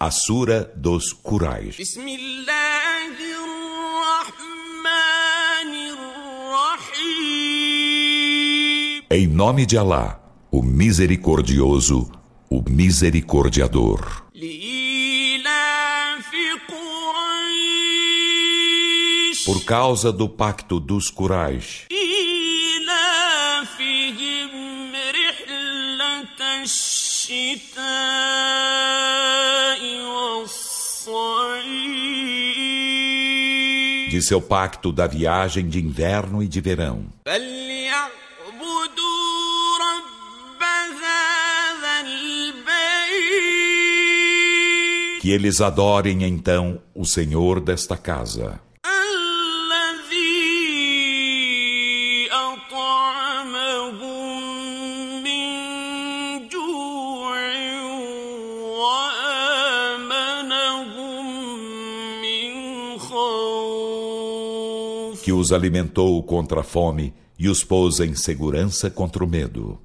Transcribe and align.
A 0.00 0.09
Sura 0.09 0.71
dos 0.75 1.13
Quraysh. 1.13 1.77
بسم 1.79 2.07
الله 2.07 3.13
الرحمن 4.01 4.91
الرحيم 7.31 9.01
Em 9.11 9.27
nome 9.27 9.65
de 9.67 9.77
Alá, 9.77 10.19
o 10.51 10.63
Misericordioso, 10.63 12.09
o 12.49 12.63
Misericordiador. 12.67 14.23
لإيلاف 14.35 16.31
قريش 17.71 19.45
Por 19.45 19.63
causa 19.65 20.11
do 20.11 20.27
pacto 20.29 20.79
dos 20.79 21.11
Quraysh, 21.11 21.87
إيلافهم 22.81 23.31
رحلة 24.95 26.63
الشتاء 26.63 26.71
والصيف 27.31 28.19
de 34.11 34.21
seu 34.21 34.41
pacto 34.41 34.91
da 34.91 35.07
viagem 35.07 35.69
de 35.69 35.79
inverno 35.79 36.43
e 36.43 36.47
de 36.47 36.59
verão. 36.59 37.05
Que 45.21 45.31
eles 45.31 45.61
adorem 45.61 46.23
então 46.23 46.81
o 46.93 47.05
Senhor 47.05 47.61
desta 47.61 47.95
casa. 47.95 48.59
Que 65.23 65.31
os 65.31 65.51
alimentou 65.51 66.21
contra 66.23 66.61
a 66.61 66.63
fome 66.63 67.13
e 67.37 67.49
os 67.49 67.63
pôs 67.63 67.99
em 67.99 68.15
segurança 68.15 68.89
contra 68.89 69.23
o 69.23 69.27
medo. 69.27 69.79